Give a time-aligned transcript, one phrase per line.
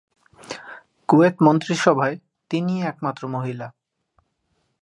[1.09, 2.15] কুয়েতে মন্ত্রীসভায়
[2.51, 3.67] তিনিই একমাত্র মহিলা।